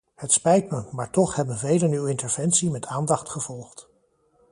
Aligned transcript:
Het 0.15 0.31
spijt 0.31 0.69
me, 0.71 0.83
maar 0.91 1.09
toch 1.09 1.35
hebben 1.35 1.57
velen 1.57 1.91
uw 1.91 2.05
interventie 2.05 2.69
met 2.69 2.85
aandacht 2.85 3.29
gevolgd. 3.29 3.87